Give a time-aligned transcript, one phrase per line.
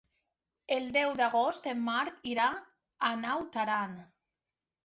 [0.75, 2.49] El deu d'agost en Marc irà
[3.11, 3.97] a Naut Aran.